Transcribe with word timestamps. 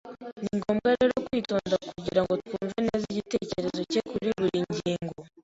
Ni 0.43 0.49
ngombwa 0.57 0.89
rero 0.99 1.13
kwitonda 1.25 1.75
kugira 1.89 2.21
ngo 2.23 2.33
twumve 2.43 2.77
neza 2.87 3.03
igitekerezo 3.13 3.79
cye 3.91 4.01
kuri 4.09 4.27
buri 4.37 4.59
ngingo. 4.71 5.19